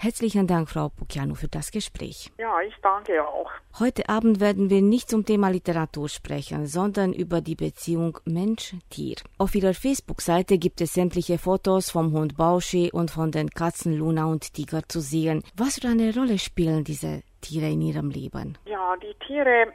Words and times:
Herzlichen 0.00 0.46
Dank, 0.46 0.68
Frau 0.68 0.90
Pucchiano, 0.90 1.34
für 1.34 1.48
das 1.48 1.72
Gespräch. 1.72 2.30
Ja, 2.38 2.60
ich 2.60 2.74
danke 2.82 3.20
auch. 3.26 3.50
Heute 3.80 4.08
Abend 4.08 4.38
werden 4.40 4.70
wir 4.70 4.80
nicht 4.80 5.10
zum 5.10 5.24
Thema 5.24 5.48
Literatur 5.48 6.08
sprechen, 6.08 6.66
sondern 6.66 7.12
über 7.12 7.40
die 7.40 7.56
Beziehung 7.56 8.16
Mensch-Tier. 8.24 9.16
Auf 9.38 9.56
ihrer 9.56 9.74
Facebook-Seite 9.74 10.56
gibt 10.58 10.80
es 10.80 10.94
sämtliche 10.94 11.36
Fotos 11.36 11.90
vom 11.90 12.12
Hund 12.12 12.36
Bauschi 12.36 12.90
und 12.92 13.10
von 13.10 13.32
den 13.32 13.50
Katzen 13.50 13.92
Luna 13.92 14.26
und 14.26 14.54
Tiger 14.54 14.82
zu 14.86 15.00
sehen. 15.00 15.42
Was 15.56 15.80
für 15.80 15.88
eine 15.88 16.14
Rolle 16.14 16.38
spielen 16.38 16.84
diese 16.84 17.24
Tiere 17.40 17.66
in 17.66 17.82
ihrem 17.82 18.10
Leben? 18.10 18.56
Ja, 18.66 18.94
die 19.02 19.14
Tiere 19.26 19.72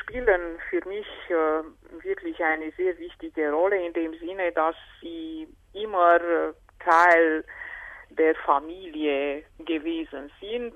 spielen 0.00 0.58
für 0.70 0.82
mich 0.88 1.06
äh, 1.28 2.04
wirklich 2.04 2.42
eine 2.42 2.72
sehr 2.72 2.98
wichtige 2.98 3.52
Rolle 3.52 3.86
in 3.86 3.92
dem 3.92 4.14
Sinne, 4.18 4.50
dass 4.52 4.76
sie 5.02 5.46
immer 5.74 6.16
äh, 6.16 6.54
Teil 6.82 7.44
der 8.18 8.34
Familie 8.36 9.44
gewesen 9.58 10.30
sind. 10.40 10.72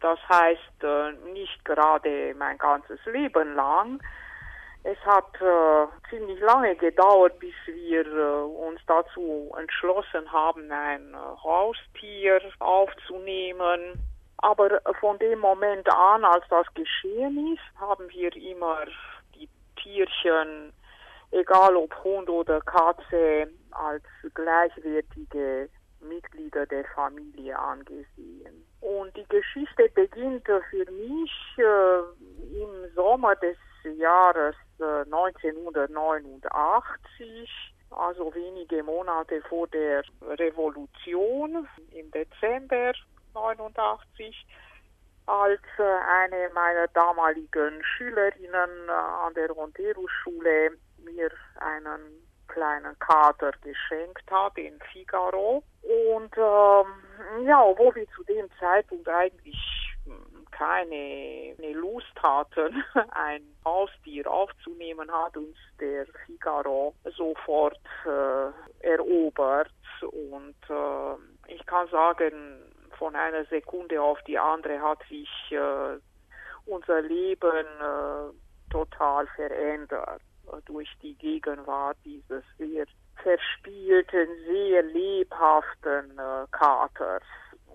Das 0.00 0.18
heißt 0.28 0.82
äh, 0.82 1.12
nicht 1.32 1.64
gerade 1.64 2.34
mein 2.36 2.58
ganzes 2.58 2.98
Leben 3.06 3.54
lang. 3.54 4.00
Es 4.88 4.98
hat 5.04 5.34
äh, 5.40 5.86
ziemlich 6.10 6.38
lange 6.40 6.76
gedauert, 6.76 7.38
bis 7.40 7.54
wir 7.66 8.06
äh, 8.06 8.42
uns 8.44 8.80
dazu 8.86 9.52
entschlossen 9.58 10.30
haben, 10.30 10.70
ein 10.70 11.12
äh, 11.12 11.16
Haustier 11.42 12.40
aufzunehmen. 12.60 13.94
Aber 14.38 14.80
von 15.00 15.18
dem 15.18 15.40
Moment 15.40 15.92
an, 15.92 16.24
als 16.24 16.44
das 16.50 16.66
geschehen 16.74 17.54
ist, 17.54 17.80
haben 17.80 18.08
wir 18.10 18.36
immer 18.36 18.84
die 19.34 19.48
Tierchen, 19.82 20.72
egal 21.32 21.74
ob 21.74 21.92
Hund 22.04 22.30
oder 22.30 22.60
Katze, 22.60 23.48
als 23.72 24.04
gleichwertige 24.34 25.68
Mitglieder 26.08 26.66
der 26.66 26.84
Familie 26.94 27.58
angesehen. 27.58 28.66
Und 28.80 29.16
die 29.16 29.26
Geschichte 29.28 29.88
beginnt 29.94 30.46
für 30.46 30.90
mich 30.92 31.32
äh, 31.58 31.98
im 32.62 32.94
Sommer 32.94 33.34
des 33.36 33.56
Jahres 33.96 34.56
äh, 34.78 35.02
1989, 35.04 37.50
also 37.90 38.34
wenige 38.34 38.82
Monate 38.82 39.40
vor 39.42 39.68
der 39.68 40.02
Revolution 40.22 41.68
im 41.92 42.10
Dezember 42.10 42.92
89 43.34 44.46
als 45.26 45.60
äh, 45.78 45.82
eine 45.82 46.50
meiner 46.54 46.88
damaligen 46.88 47.82
Schülerinnen 47.82 48.88
äh, 48.88 48.92
an 48.92 49.34
der 49.34 49.50
Rontero-Schule 49.50 50.70
mir 50.98 51.30
einen 51.60 52.26
kleinen 52.48 52.98
Kater 52.98 53.52
geschenkt 53.62 54.30
hat 54.30 54.56
in 54.56 54.78
Figaro. 54.92 55.62
Und 55.86 56.36
ähm, 56.36 57.46
ja, 57.46 57.62
obwohl 57.62 57.94
wir 57.94 58.06
zu 58.08 58.24
dem 58.24 58.48
Zeitpunkt 58.58 59.08
eigentlich 59.08 59.56
hm, 60.04 60.44
keine, 60.50 61.54
keine 61.56 61.72
Lust 61.74 62.12
hatten, 62.22 62.82
ein 63.10 63.42
Haustier 63.64 64.28
aufzunehmen, 64.28 65.10
hat 65.12 65.36
uns 65.36 65.56
der 65.78 66.06
Figaro 66.26 66.94
sofort 67.16 67.78
äh, 68.04 68.86
erobert. 68.86 69.70
Und 70.02 70.56
äh, 70.68 71.52
ich 71.54 71.64
kann 71.66 71.88
sagen, 71.88 72.62
von 72.98 73.14
einer 73.14 73.44
Sekunde 73.44 74.02
auf 74.02 74.18
die 74.26 74.38
andere 74.38 74.80
hat 74.80 74.98
sich 75.08 75.28
äh, 75.50 75.98
unser 76.66 77.00
Leben 77.02 77.66
äh, 77.80 78.72
total 78.72 79.26
verändert 79.28 80.22
durch 80.64 80.88
die 81.02 81.14
Gegenwart 81.14 81.96
dieses 82.04 82.44
sehr 82.58 82.86
verspielten, 83.26 84.28
sehr 84.46 84.82
lebhaften 84.84 86.16
äh, 86.16 86.46
Katers. 86.52 87.24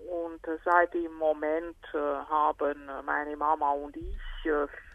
Und 0.08 0.46
äh, 0.48 0.56
seit 0.64 0.94
dem 0.94 1.12
Moment 1.14 1.76
äh, 1.92 1.98
haben 1.98 2.88
meine 3.04 3.36
Mama 3.36 3.72
und 3.72 3.94
ich 3.96 4.50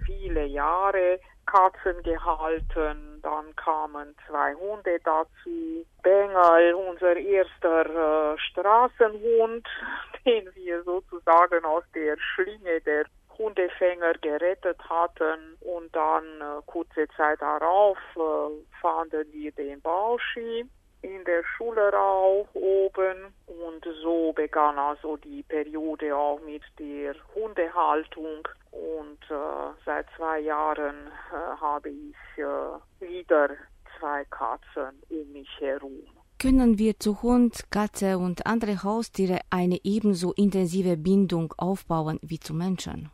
viele 0.05 0.45
Jahre 0.45 1.19
Katzen 1.45 2.01
gehalten. 2.03 3.21
Dann 3.21 3.55
kamen 3.55 4.15
zwei 4.27 4.55
Hunde 4.55 4.99
dazu. 5.03 5.85
Bengel, 6.01 6.73
unser 6.73 7.15
erster 7.15 8.35
Straßenhund, 8.37 9.67
den 10.25 10.49
wir 10.55 10.83
sozusagen 10.83 11.63
aus 11.65 11.83
der 11.93 12.17
Schlinge 12.17 12.81
der 12.81 13.05
Hundefänger 13.87 14.13
gerettet 14.21 14.77
hatten 14.89 15.57
und 15.61 15.95
dann 15.95 16.23
äh, 16.41 16.61
kurze 16.65 17.07
Zeit 17.15 17.41
darauf 17.41 17.97
äh, 18.15 18.79
fanden 18.81 19.25
wir 19.31 19.51
den 19.51 19.81
Bauschi 19.81 20.65
in 21.01 21.23
der 21.25 21.43
Schulerau 21.55 22.47
oben 22.53 23.33
und 23.45 23.85
so 24.01 24.33
begann 24.33 24.77
also 24.77 25.17
die 25.17 25.43
Periode 25.43 26.15
auch 26.15 26.39
mit 26.41 26.63
der 26.79 27.15
Hundehaltung 27.35 28.47
und 28.71 29.19
äh, 29.29 29.73
seit 29.85 30.07
zwei 30.17 30.39
Jahren 30.39 31.07
äh, 31.31 31.61
habe 31.61 31.89
ich 31.89 32.15
äh, 32.37 33.05
wieder 33.07 33.49
zwei 33.99 34.25
Katzen 34.25 35.01
um 35.09 35.31
mich 35.31 35.49
herum. 35.59 36.03
Können 36.39 36.77
wir 36.77 36.99
zu 36.99 37.23
Hund, 37.23 37.71
Katze 37.71 38.19
und 38.19 38.45
andere 38.45 38.83
Haustiere 38.83 39.39
eine 39.49 39.79
ebenso 39.83 40.33
intensive 40.33 40.95
Bindung 40.95 41.53
aufbauen 41.57 42.19
wie 42.21 42.39
zu 42.39 42.53
Menschen? 42.53 43.09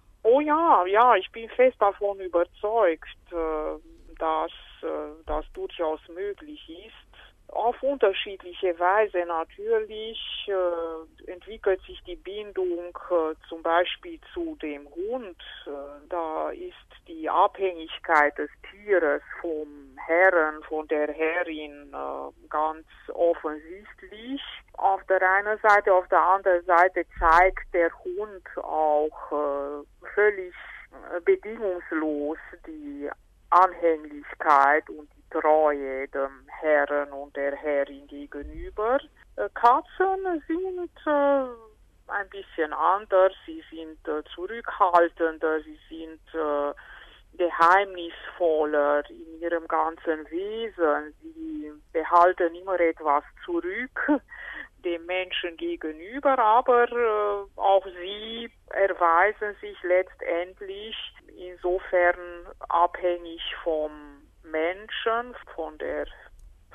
Ja, 0.46 0.86
ja, 0.86 1.16
ich 1.16 1.32
bin 1.32 1.48
fest 1.50 1.78
davon 1.80 2.20
überzeugt, 2.20 3.08
äh, 3.32 3.80
dass 4.20 4.52
äh, 4.82 5.24
das 5.26 5.46
durchaus 5.54 6.02
möglich 6.10 6.62
ist. 6.70 7.56
Auf 7.56 7.82
unterschiedliche 7.82 8.78
Weise 8.78 9.26
natürlich 9.26 10.20
äh, 10.48 11.32
entwickelt 11.32 11.82
sich 11.84 12.02
die 12.04 12.16
Bindung 12.16 12.98
zum 13.48 13.62
Beispiel 13.62 14.20
zu 14.34 14.58
dem 14.62 14.88
Hund. 14.90 15.38
Da 16.10 16.50
ist 16.50 16.74
die 17.08 17.30
Abhängigkeit 17.30 18.36
des 18.40 18.50
Tieres 18.72 19.22
vom 19.40 19.96
Herren, 20.08 20.64
von 20.64 20.88
der 20.88 21.14
Herrin 21.14 21.94
ganz 22.50 22.88
offensichtlich. 23.14 24.42
Auf 24.74 25.04
der 25.06 25.22
einen 25.22 25.60
Seite, 25.60 25.94
auf 25.94 26.08
der 26.08 26.22
anderen 26.22 26.66
Seite 26.66 27.06
zeigt 27.20 27.72
der 27.74 27.92
Hund 28.04 28.44
auch 28.58 29.32
äh, 29.32 29.73
völlig 30.14 30.54
äh, 30.92 31.20
bedingungslos 31.22 32.38
die 32.66 33.10
Anhänglichkeit 33.50 34.90
und 34.90 35.10
die 35.16 35.40
Treue 35.40 36.08
dem 36.08 36.48
Herren 36.62 37.12
und 37.12 37.36
der 37.36 37.56
Herrin 37.56 38.08
gegenüber. 38.08 39.00
Äh, 39.36 39.50
Katzen 39.54 40.44
sind 40.48 40.92
äh, 41.06 42.12
ein 42.12 42.30
bisschen 42.30 42.74
anders, 42.74 43.34
sie 43.46 43.64
sind 43.72 43.98
zurückhaltender, 44.36 45.62
sie 45.62 45.80
sind 45.90 46.20
geheimnisvoller 47.38 49.10
in 49.10 49.40
ihrem 49.40 49.68
ganzen 49.68 50.30
Wesen. 50.30 51.14
Sie 51.22 51.72
behalten 51.94 52.54
immer 52.56 52.80
etwas 52.80 53.24
zurück 53.46 54.22
dem 54.84 55.06
Menschen 55.06 55.58
gegenüber, 55.58 56.38
aber 56.38 56.84
äh, 56.92 57.60
auch 57.60 57.86
sie 57.86 58.52
erweisen 58.70 59.56
sich 59.62 59.78
letztendlich 59.84 60.96
insofern 61.38 62.48
abhängig 62.70 63.42
vom 63.64 63.92
Menschen, 64.44 65.36
von 65.56 65.78
der 65.78 66.06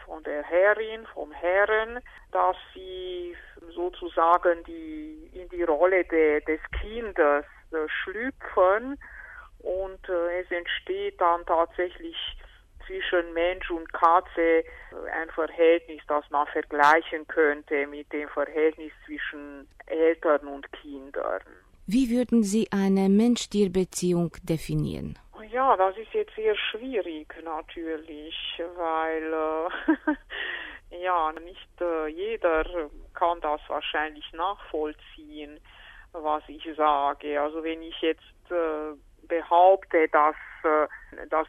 von 0.09 0.23
der 0.23 0.43
Herrin, 0.43 1.07
vom 1.13 1.31
Herren, 1.33 2.01
dass 2.33 2.57
sie 2.73 3.37
sozusagen 3.75 4.65
die 4.65 5.31
in 5.35 5.49
die 5.51 5.65
Rolle 5.65 6.03
de, 6.05 6.41
des 6.47 6.61
Kindes 6.81 7.45
äh, 7.73 7.89
schlüpfen. 8.03 8.99
Und 9.59 10.09
äh, 10.09 10.41
es 10.41 10.51
entsteht 10.51 11.21
dann 11.21 11.45
tatsächlich 11.45 12.17
zwischen 12.89 13.33
Mensch 13.35 13.71
und 13.71 13.93
Katze 13.93 14.65
ein 15.13 15.31
Verhältnis, 15.31 16.01
das 16.09 16.25
man 16.31 16.47
vergleichen 16.49 17.29
könnte 17.29 17.87
mit 17.87 18.13
dem 18.13 18.29
Verhältnis 18.31 18.93
zwischen 19.07 19.69
Eltern 19.87 20.49
und 20.49 20.73
Kindern. 20.73 21.43
Wie 21.87 22.11
würden 22.11 22.43
Sie 22.43 22.69
eine 22.73 23.09
Mensch-Tier-Beziehung 23.09 24.33
definieren? 24.43 25.19
Ja, 25.51 25.77
das 25.77 25.97
ist 25.97 26.13
jetzt 26.13 26.35
sehr 26.35 26.55
schwierig 26.57 27.33
natürlich, 27.43 28.35
weil 28.77 29.33
äh, 30.93 30.97
ja 31.03 31.33
nicht 31.33 31.81
äh, 31.81 32.09
jeder 32.09 32.65
kann 33.15 33.41
das 33.41 33.61
wahrscheinlich 33.69 34.31
nachvollziehen, 34.33 35.59
was 36.13 36.43
ich 36.49 36.63
sage. 36.77 37.41
Also 37.41 37.63
wenn 37.63 37.83
ich 37.83 37.99
jetzt 38.03 38.51
äh, 38.51 38.95
behaupte, 39.27 40.09
dass 40.09 40.37
äh, 40.65 40.89
das 41.31 41.47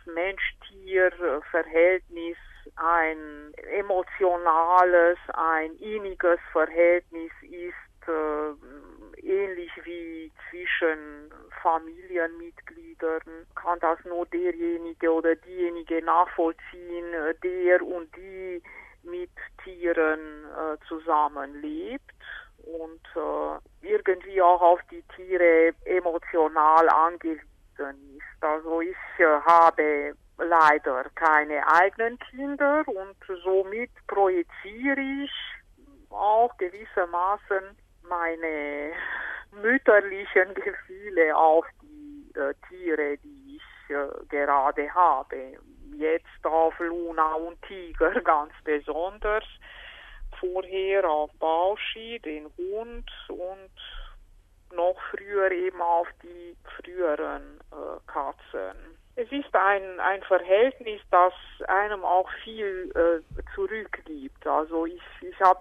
Mensch-Tier-Verhältnis 0.69 2.37
ein 2.75 3.53
emotionales, 3.77 5.17
ein 5.33 5.73
inniges 5.75 6.39
Verhältnis 6.51 7.31
ist, 7.41 8.07
äh, 8.07 9.21
ähnlich 9.21 9.71
wie 9.83 10.31
zwischen 10.49 11.31
Familienmitgliedern, 11.61 13.47
kann 13.55 13.79
das 13.79 13.99
nur 14.05 14.25
derjenige 14.27 15.11
oder 15.11 15.35
diejenige 15.35 16.01
nachvollziehen, 16.03 17.05
der 17.43 17.81
und 17.81 18.15
die 18.15 18.61
mit 19.03 19.31
Tieren 19.63 20.45
äh, 20.45 20.77
zusammenlebt. 20.87 22.03
Und 22.57 23.01
äh, 23.15 23.87
irgendwie 23.87 24.41
auch 24.41 24.61
auf 24.61 24.79
die 24.91 25.03
Tiere 25.15 25.73
emotional 25.85 26.87
angewiesen 26.89 28.17
ist. 28.17 28.43
Also 28.43 28.81
ich 28.81 28.95
äh, 29.17 29.39
habe 29.45 30.13
leider 30.49 31.05
keine 31.15 31.65
eigenen 31.67 32.17
Kinder 32.19 32.83
und 32.87 33.15
somit 33.43 33.91
projiziere 34.07 34.99
ich 35.23 35.31
auch 36.09 36.55
gewissermaßen 36.57 37.77
meine 38.03 38.93
mütterlichen 39.51 40.53
Gefühle 40.55 41.35
auf 41.35 41.65
die 41.81 42.31
äh, 42.35 42.53
Tiere, 42.67 43.17
die 43.17 43.57
ich 43.57 43.95
äh, 43.95 44.25
gerade 44.27 44.93
habe. 44.93 45.53
Jetzt 45.95 46.43
auf 46.45 46.77
Luna 46.79 47.33
und 47.35 47.61
Tiger 47.63 48.19
ganz 48.23 48.53
besonders. 48.63 49.43
Vorher 50.39 51.09
auf 51.09 51.31
Bauschi, 51.39 52.19
den 52.19 52.49
Hund 52.57 53.11
und 53.27 53.71
noch 54.75 54.95
früher 55.11 55.51
eben 55.51 55.81
auf 55.81 56.07
die 56.23 56.55
früheren 56.63 57.59
äh, 57.71 57.99
Katzen. 58.07 58.98
Es 59.21 59.29
ist 59.33 59.53
ein, 59.53 59.99
ein 59.99 60.23
Verhältnis, 60.23 61.01
das 61.11 61.33
einem 61.67 62.05
auch 62.05 62.29
viel 62.41 62.89
äh, 62.95 63.43
zurückgibt. 63.53 64.47
Also 64.47 64.85
ich, 64.85 65.01
ich 65.19 65.37
habe 65.41 65.59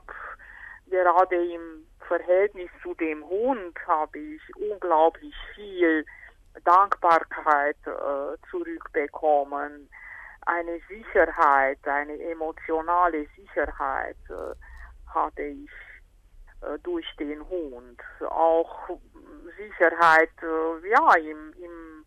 gerade 0.88 1.44
im 1.44 1.84
Verhältnis 2.06 2.70
zu 2.84 2.94
dem 2.94 3.25
Hund 3.28 3.76
habe 3.88 4.16
ich 4.16 4.40
unglaublich 4.55 5.34
viel 5.56 6.06
Dankbarkeit 6.64 7.76
äh, 7.84 8.37
zurückbekommen, 8.49 9.90
eine 10.46 10.78
Sicherheit, 10.88 11.78
eine 11.84 12.16
emotionale 12.31 13.26
Sicherheit 13.37 14.16
äh, 14.31 14.54
hatte 15.12 15.43
ich 15.43 15.70
äh, 16.61 16.78
durch 16.84 17.06
den 17.19 17.46
Hund. 17.49 18.00
Auch 18.20 18.88
Sicherheit, 19.56 20.31
äh, 20.43 20.88
ja, 20.90 21.14
im, 21.16 21.52
im 21.54 22.04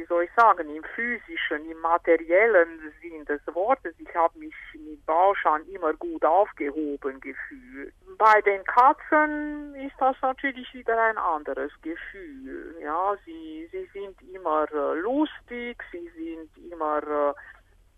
wie 0.00 0.06
soll 0.06 0.24
ich 0.24 0.30
sagen, 0.34 0.74
im 0.74 0.82
physischen, 0.94 1.70
im 1.70 1.78
materiellen 1.80 2.80
Sinn 3.02 3.22
des 3.26 3.40
Wortes. 3.54 3.94
Ich 3.98 4.14
habe 4.14 4.38
mich 4.38 4.54
mit 4.72 5.04
Bauschan 5.04 5.66
immer 5.66 5.92
gut 5.92 6.24
aufgehoben 6.24 7.20
gefühlt. 7.20 7.92
Bei 8.16 8.40
den 8.40 8.64
Katzen 8.64 9.74
ist 9.74 9.94
das 9.98 10.16
natürlich 10.22 10.72
wieder 10.72 10.98
ein 10.98 11.18
anderes 11.18 11.70
Gefühl. 11.82 12.76
Ja, 12.82 13.14
sie, 13.26 13.68
sie 13.70 13.90
sind 13.92 14.16
immer 14.34 14.66
äh, 14.72 14.98
lustig, 15.00 15.82
sie 15.92 16.08
sind 16.16 16.72
immer 16.72 17.02
äh, 17.02 17.34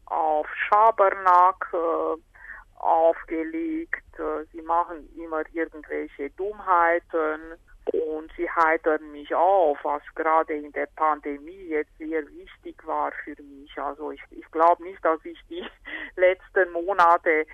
auf 0.07 0.49
Schabernack 0.69 1.69
äh, 1.73 2.21
aufgelegt, 2.81 4.03
sie 4.51 4.63
machen 4.63 5.09
immer 5.17 5.43
irgendwelche 5.53 6.31
Dummheiten 6.31 7.41
und 7.91 8.31
sie 8.37 8.49
heitern 8.49 9.11
mich 9.11 9.35
auf, 9.35 9.79
was 9.83 10.03
gerade 10.15 10.55
in 10.55 10.71
der 10.73 10.87
Pandemie 10.95 11.69
jetzt 11.69 11.97
sehr 11.99 12.27
wichtig 12.29 12.77
war 12.87 13.11
für 13.25 13.35
mich. 13.43 13.77
Also 13.79 14.13
ich, 14.13 14.23
ich 14.31 14.49
glaube 14.53 14.83
nicht, 14.85 15.05
dass 15.05 15.25
ich 15.25 15.39
die 15.49 15.65
letzten 16.17 16.71
Monate 16.73 17.47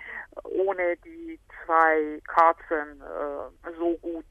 ohne 0.43 0.97
die 0.97 1.39
zwei 1.65 2.21
Katzen 2.27 3.01
äh, 3.01 3.71
so 3.77 3.97
gut 3.97 4.25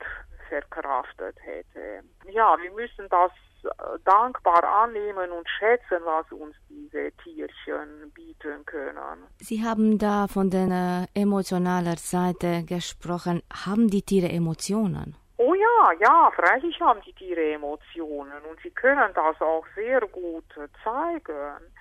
verkraftet 0.49 1.37
hätte. 1.41 2.05
Ja, 2.31 2.57
wir 2.61 2.71
müssen 2.73 3.09
das 3.11 3.33
äh, 3.65 3.99
dankbar 4.05 4.63
annehmen 4.65 5.31
und 5.33 5.49
schätzen, 5.49 6.01
was 6.05 6.31
uns 6.33 6.55
diese 6.69 7.11
Tierchen 7.23 8.11
bieten 8.15 8.65
können. 8.67 9.27
Sie 9.39 9.63
haben 9.65 9.99
da 9.99 10.29
von 10.29 10.51
der 10.51 11.07
emotionalen 11.15 11.97
Seite 11.97 12.65
gesprochen. 12.65 13.43
Haben 13.53 13.89
die 13.89 14.03
Tiere 14.03 14.29
Emotionen? 14.29 15.17
Oh 15.41 15.55
ja, 15.55 15.93
ja, 16.01 16.33
freilich 16.33 16.81
haben 16.81 17.01
die 17.03 17.13
Tiere 17.13 17.53
Emotionen 17.53 18.43
und 18.51 18.61
sie 18.61 18.73
können 18.73 19.15
das 19.15 19.41
auch 19.41 19.65
sehr 19.77 20.01
gut 20.01 20.45
zeigen. 20.83 21.73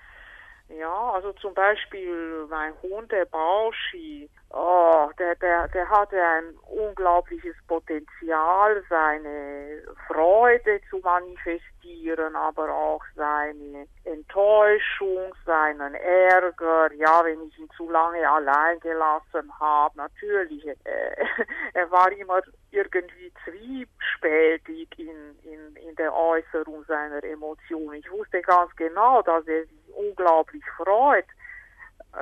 Ja, 0.70 1.12
also 1.12 1.32
zum 1.34 1.54
Beispiel 1.54 2.46
mein 2.50 2.74
Hund, 2.82 3.10
der 3.12 3.24
Bauschi, 3.26 4.30
oh, 4.50 5.10
der, 5.18 5.36
der, 5.36 5.70
der 5.70 5.90
hatte 5.90 6.22
ein 6.22 6.58
unglaubliches 6.68 7.56
Potenzial, 7.68 8.84
seine 8.90 9.82
Freude 10.08 10.82
zu 10.90 10.98
manifestieren, 10.98 12.36
aber 12.36 12.70
auch 12.70 13.02
seine 13.16 13.88
Enttäuschung, 14.04 15.34
seinen 15.46 15.96
Ärger, 15.96 16.92
ja, 16.96 17.24
wenn 17.24 17.48
ich 17.48 17.58
ihn 17.58 17.70
zu 17.78 17.90
lange 17.90 18.30
allein 18.30 18.78
gelassen 18.82 19.50
habe, 19.60 19.98
natürlich, 19.98 20.68
äh, 20.68 20.76
er 21.74 21.90
war 21.92 22.12
immer 22.12 22.42
irgendwie 22.72 23.32
zwiespältig 23.46 24.90
in, 25.00 25.37
der 25.98 26.16
Äußerung 26.16 26.84
seiner 26.86 27.24
Emotionen. 27.24 27.96
Ich 27.96 28.12
wusste 28.12 28.42
ganz 28.42 28.76
genau, 28.76 29.22
dass 29.22 29.48
er 29.48 29.66
sich 29.66 29.94
unglaublich 29.96 30.64
freut, 30.76 31.26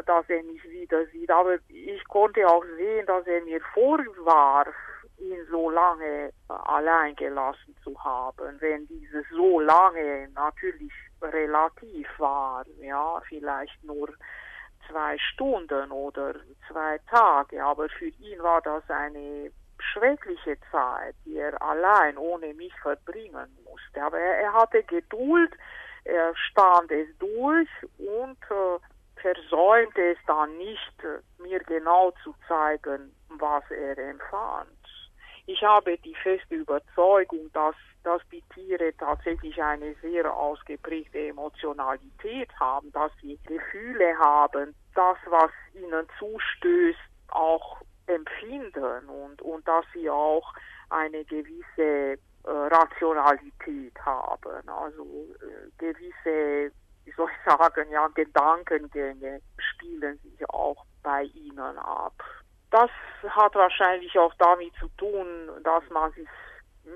dass 0.05 0.29
er 0.29 0.43
mich 0.43 0.63
wieder 0.63 1.05
sieht. 1.07 1.31
Aber 1.31 1.57
ich 1.67 2.03
konnte 2.07 2.47
auch 2.47 2.63
sehen, 2.77 3.05
dass 3.05 3.25
er 3.27 3.41
mir 3.43 3.61
vorwarf, 3.73 4.73
ihn 5.17 5.45
so 5.49 5.69
lange 5.69 6.33
allein 6.47 7.15
gelassen 7.15 7.75
zu 7.83 7.97
haben, 8.03 8.59
wenn 8.59 8.85
dieses 8.87 9.25
so 9.29 9.59
lange 9.59 10.27
natürlich 10.35 10.91
relativ 11.21 12.07
war, 12.17 12.65
ja, 12.79 13.21
vielleicht 13.27 13.81
nur 13.83 14.09
zwei 14.89 15.17
Stunden 15.17 15.91
oder 15.91 16.35
zwei 16.67 16.99
Tage, 17.09 17.63
aber 17.63 17.89
für 17.89 18.07
ihn 18.07 18.41
war 18.43 18.61
das 18.61 18.83
eine 18.89 19.51
schreckliche 19.79 20.57
Zeit, 20.71 21.15
die 21.25 21.37
er 21.37 21.59
allein 21.61 22.17
ohne 22.17 22.53
mich 22.53 22.73
verbringen 22.81 23.57
musste. 23.75 24.03
Aber 24.03 24.19
er, 24.19 24.39
er 24.39 24.53
hatte 24.53 24.83
Geduld, 24.83 25.51
er 26.03 26.35
stand 26.35 26.91
es 26.91 27.07
durch 27.17 27.69
und 27.97 28.37
äh, 28.49 28.79
versäumte 29.21 30.11
es 30.11 30.17
dann 30.27 30.57
nicht, 30.57 31.03
äh, 31.03 31.41
mir 31.41 31.59
genau 31.59 32.11
zu 32.23 32.33
zeigen, 32.47 33.13
was 33.29 33.63
er 33.71 33.97
empfand. 33.97 34.69
Ich 35.47 35.61
habe 35.63 35.97
die 35.99 36.15
feste 36.15 36.55
Überzeugung, 36.55 37.51
dass, 37.53 37.75
dass 38.03 38.21
die 38.31 38.43
Tiere 38.53 38.93
tatsächlich 38.97 39.61
eine 39.61 39.93
sehr 40.01 40.33
ausgeprägte 40.33 41.27
Emotionalität 41.27 42.49
haben, 42.59 42.91
dass 42.91 43.11
sie 43.21 43.39
Gefühle 43.45 44.17
haben, 44.17 44.73
das, 44.95 45.17
was 45.27 45.51
ihnen 45.75 46.07
zustößt, 46.17 46.99
auch 47.29 47.81
empfinden 48.07 49.07
und, 49.07 49.41
und 49.41 49.67
dass 49.67 49.85
sie 49.93 50.09
auch 50.09 50.53
eine 50.89 51.23
gewisse 51.25 52.17
äh, 52.45 52.51
Rationalität 52.51 53.93
haben, 54.05 54.69
also 54.69 55.03
äh, 55.41 55.69
gewisse, 55.77 56.71
wie 57.03 57.11
soll 57.11 57.29
ich 57.29 57.51
sagen, 57.51 57.89
ja, 57.89 58.07
Gedankengänge 58.09 59.41
spielen 59.57 60.19
sich 60.19 60.49
auch 60.49 60.85
bei 61.03 61.23
ihnen 61.23 61.77
ab. 61.77 62.13
Das 62.71 62.89
hat 63.29 63.55
wahrscheinlich 63.55 64.17
auch 64.19 64.33
damit 64.37 64.73
zu 64.79 64.89
tun, 64.97 65.49
dass 65.63 65.83
man 65.89 66.11
sich 66.13 66.27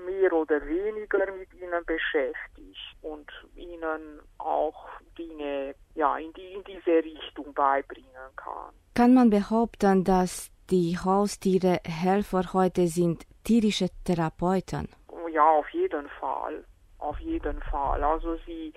mehr 0.06 0.32
oder 0.32 0.64
weniger 0.66 1.32
mit 1.32 1.52
ihnen 1.54 1.84
beschäftigt 1.84 2.78
und 3.02 3.30
ihnen 3.56 4.20
auch 4.38 4.88
Dinge 5.18 5.74
ja, 5.94 6.16
in, 6.18 6.32
die, 6.34 6.52
in 6.52 6.64
diese 6.64 7.02
Richtung 7.04 7.52
beibringen 7.54 8.30
kann. 8.36 8.72
Kann 8.94 9.14
man 9.14 9.30
behaupten, 9.30 10.04
dass 10.04 10.50
die 10.70 10.96
Haustiere 10.96 11.80
Helfer 11.84 12.52
heute 12.52 12.86
sind 12.86 13.24
tierische 13.44 13.88
Therapeuten? 14.04 14.88
Ja, 15.32 15.48
auf 15.48 15.68
jeden 15.70 16.08
Fall. 16.08 16.64
Auf 16.98 17.18
jeden 17.20 17.60
Fall. 17.62 18.02
Also 18.02 18.36
sie, 18.46 18.72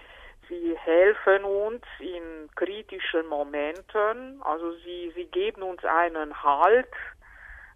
sie 0.48 0.77
helfen 0.77 1.43
uns 1.43 1.83
in 2.00 2.50
kritischen 2.55 3.27
Momenten. 3.27 4.41
Also 4.43 4.72
sie, 4.83 5.12
sie 5.15 5.25
geben 5.25 5.63
uns 5.63 5.83
einen 5.83 6.43
Halt, 6.43 6.88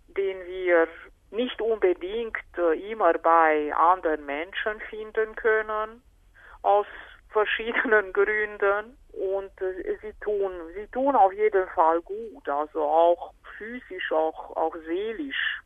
den 0.07 0.45
wir 0.45 0.87
nicht 1.31 1.59
unbedingt 1.61 2.37
äh, 2.57 2.91
immer 2.91 3.13
bei 3.13 3.73
anderen 3.75 4.25
Menschen 4.25 4.79
finden 4.89 5.35
können, 5.35 6.01
aus 6.61 6.85
verschiedenen 7.29 8.13
Gründen. 8.13 8.97
Und 9.11 9.61
äh, 9.61 9.97
sie 10.01 10.13
tun, 10.21 10.51
sie 10.75 10.87
tun 10.87 11.15
auf 11.15 11.33
jeden 11.33 11.67
Fall 11.69 12.01
gut. 12.01 12.47
Also 12.47 12.81
auch 12.81 13.33
physisch, 13.57 14.11
auch, 14.11 14.55
auch 14.55 14.75
seelisch 14.85 15.61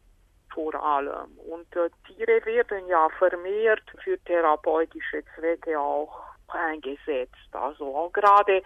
vor 0.53 0.74
allem. 0.75 1.38
Und 1.50 1.75
äh, 1.75 1.89
Tiere 2.05 2.46
werden 2.46 2.88
ja 2.88 3.08
vermehrt 3.17 3.84
für 4.03 4.17
therapeutische 4.24 5.24
Zwecke 5.36 5.79
auch 5.79 6.22
eingesetzt. 6.48 7.50
Also 7.53 7.96
auch 7.96 8.13
gerade 8.13 8.62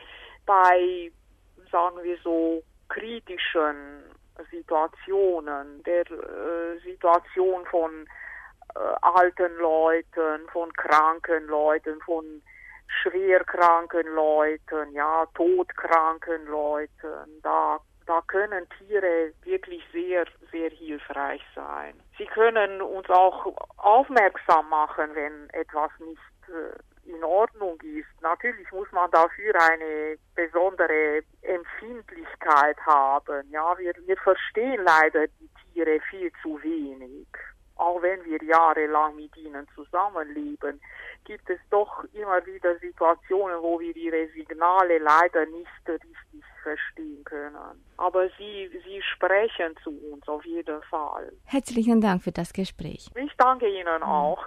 bei, 0.45 1.11
sagen 1.71 2.03
wir 2.03 2.17
so, 2.23 2.63
kritischen 2.89 4.03
Situationen, 4.51 5.83
der 5.83 6.09
äh, 6.11 6.77
Situation 6.83 7.65
von 7.65 8.05
äh, 8.75 8.79
alten 9.01 9.55
Leuten, 9.57 10.47
von 10.51 10.71
kranken 10.73 11.47
Leuten, 11.47 11.99
von 12.01 12.41
schwerkranken 13.01 14.07
Leuten, 14.13 14.91
ja, 14.91 15.25
todkranken 15.33 16.45
Leuten, 16.47 17.41
da 17.41 17.79
da 18.05 18.21
können 18.27 18.67
Tiere 18.77 19.33
wirklich 19.43 19.83
sehr, 19.91 20.25
sehr 20.51 20.69
hilfreich 20.69 21.41
sein. 21.55 21.93
Sie 22.17 22.25
können 22.25 22.81
uns 22.81 23.09
auch 23.09 23.53
aufmerksam 23.77 24.69
machen, 24.69 25.09
wenn 25.13 25.49
etwas 25.49 25.91
nicht 25.99 26.19
äh, 26.49 27.09
in 27.09 27.23
Ordnung 27.23 27.79
ist. 27.81 28.21
Natürlich 28.21 28.71
muss 28.71 28.91
man 28.91 29.09
dafür 29.11 29.53
eine 29.59 30.17
besondere 30.35 31.21
Empfindlichkeit 31.41 32.77
haben. 32.85 33.49
Ja, 33.51 33.77
wir, 33.77 33.93
wir 34.05 34.17
verstehen 34.17 34.83
leider 34.83 35.27
die 35.27 35.49
Tiere 35.73 35.99
viel 36.09 36.31
zu 36.41 36.61
wenig. 36.63 37.27
Auch 37.77 38.01
wenn 38.01 38.23
wir 38.23 38.41
jahrelang 38.41 39.15
mit 39.17 39.35
ihnen 39.35 39.67
zusammenleben, 39.75 40.79
gibt 41.25 41.49
es 41.49 41.59
doch 41.69 42.05
immer 42.13 42.45
wieder 42.45 42.77
Situationen, 42.79 43.61
wo 43.61 43.79
wir 43.79 43.95
ihre 43.95 44.27
Signale 44.29 44.97
leider 44.99 45.45
nicht 45.47 45.67
richtig 45.87 46.14
verstehen 46.65 47.23
können. 47.23 47.55
Aber 47.97 48.27
sie, 48.37 48.69
sie 48.85 49.01
sprechen 49.13 49.75
zu 49.83 49.91
uns 50.11 50.27
auf 50.27 50.43
jeden 50.45 50.81
Fall. 50.83 51.31
Herzlichen 51.45 52.01
Dank 52.01 52.23
für 52.23 52.31
das 52.31 52.51
Gespräch. 52.51 53.09
Ich 53.15 53.33
danke 53.37 53.67
Ihnen 53.67 54.01
auch. 54.03 54.43